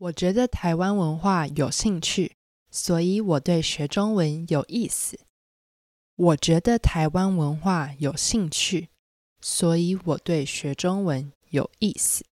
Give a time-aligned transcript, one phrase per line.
[0.00, 2.36] 我觉得台湾文化有兴趣，
[2.70, 5.18] 所以我对学中文有意思。
[6.14, 8.90] 我觉得台湾文化有兴趣，
[9.40, 12.24] 所以我对学中文有意思。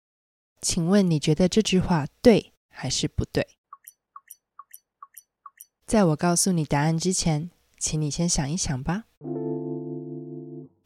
[0.62, 3.48] 请问你觉得这句话对还是不对？
[5.88, 9.06] 在我告诉你答案之前，请你先想一想吧。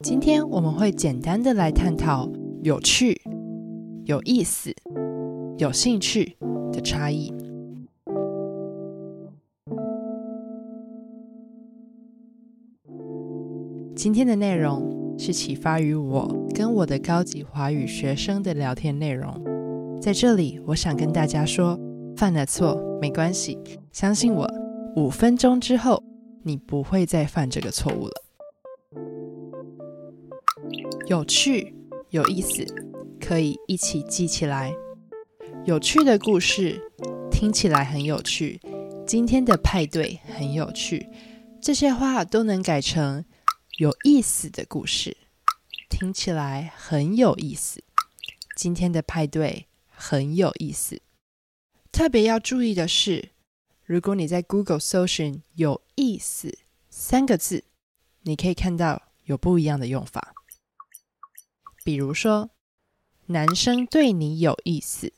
[0.01, 2.31] 今天我们会简单的来探讨
[2.63, 3.21] 有趣、
[4.05, 4.73] 有意思、
[5.57, 6.37] 有兴趣
[6.71, 7.33] 的差异。
[13.95, 19.33] 今天的内容是启发于我跟我的高级华语学生的聊天内容。
[20.01, 21.77] 在这里，我想跟大家说，
[22.15, 23.59] 犯了错没关系，
[23.91, 24.49] 相信我，
[24.95, 26.01] 五分钟之后
[26.43, 28.13] 你不会再犯这个错误了。
[31.07, 31.75] 有趣、
[32.11, 32.65] 有意思，
[33.19, 34.71] 可以一起记起来。
[35.69, 36.81] 有趣的故事
[37.31, 38.59] 听起来很有趣，
[39.05, 41.07] 今天的派对很有趣，
[41.61, 43.23] 这些话都能改成
[43.77, 45.15] 有意思的故事，
[45.87, 47.83] 听起来很有意思。
[48.55, 51.03] 今天的派对很有意思。
[51.91, 53.29] 特别要注意的是，
[53.85, 56.57] 如果你在 Google 搜寻“有意思”
[56.89, 57.65] 三个字，
[58.23, 60.33] 你可以看到有不一样的用法。
[61.83, 62.49] 比如说，
[63.27, 65.13] 男生对你有意思。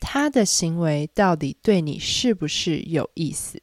[0.00, 3.62] 他的行为到底对你是不是有意思？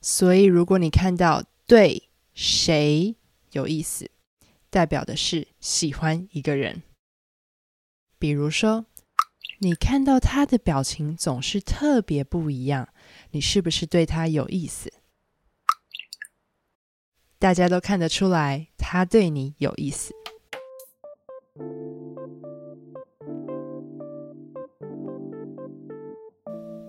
[0.00, 3.14] 所以，如果你看到对谁
[3.52, 4.10] 有意思，
[4.70, 6.82] 代表的是喜欢一个人。
[8.18, 8.86] 比如说，
[9.58, 12.88] 你看到他的表情总是特别不一样，
[13.32, 14.92] 你是不是对他有意思？
[17.38, 20.14] 大家都看得出来，他对你有意思。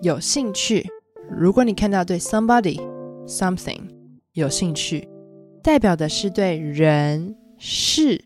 [0.02, 0.84] 有兴趣，
[1.30, 2.76] 如果你看到对 somebody
[3.24, 3.80] something
[4.32, 5.08] 有兴趣，
[5.62, 8.24] 代表的是对人事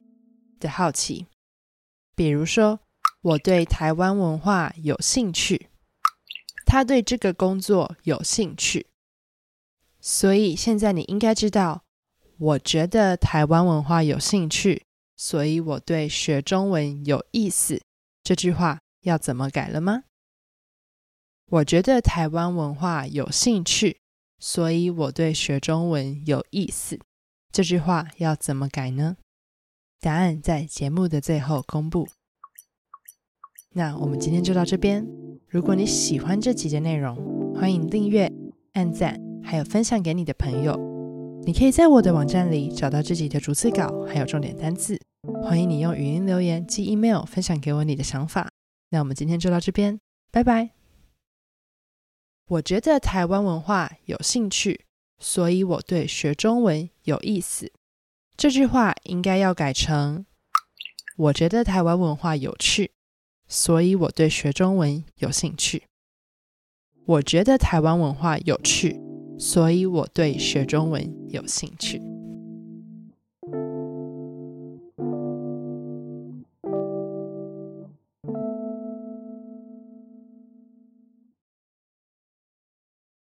[0.58, 1.26] 的好奇。
[2.14, 2.80] 比如说，
[3.20, 5.68] 我对台湾文化有兴趣，
[6.64, 8.86] 他对这个工作有兴趣。
[10.00, 11.82] 所以现在你应该知道，
[12.38, 17.82] 我觉得台湾文化有兴趣，所以我对学中文有意思。
[18.24, 20.04] 这句话要怎么改了吗？
[21.48, 23.98] 我觉得台湾文化有兴趣，
[24.40, 26.98] 所以我对学中文有意思。
[27.52, 29.16] 这句话要怎么改呢？
[30.00, 32.08] 答案在节目的最后公布。
[33.74, 35.06] 那我们今天就到这边。
[35.48, 38.30] 如果你喜欢这集的内容，欢迎订阅、
[38.72, 40.76] 按赞，还有分享给你的朋友。
[41.44, 45.00] 你可以在我的网站里找到这集的逐字稿，还有重点单字。
[45.44, 48.50] 欢迎你用语音留言、寄 email 分享给我你的想法。
[48.90, 50.00] 那我们今天就到这边，
[50.32, 50.75] 拜拜。
[52.48, 54.82] 我觉得台湾文化有兴趣，
[55.18, 57.72] 所以我对学中文有意思。
[58.36, 60.24] 这句话应该要改成：
[61.16, 62.92] 我觉得台湾文化有趣，
[63.48, 65.84] 所以我对学中文有兴趣。
[67.04, 69.00] 我觉得台湾文化有趣，
[69.40, 72.15] 所以我对学中文有兴趣。